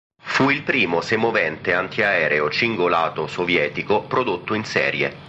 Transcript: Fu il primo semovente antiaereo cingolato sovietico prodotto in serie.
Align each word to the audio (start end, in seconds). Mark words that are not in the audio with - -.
Fu 0.23 0.49
il 0.49 0.63
primo 0.63 0.99
semovente 1.01 1.73
antiaereo 1.75 2.49
cingolato 2.49 3.27
sovietico 3.27 4.01
prodotto 4.07 4.55
in 4.55 4.63
serie. 4.65 5.19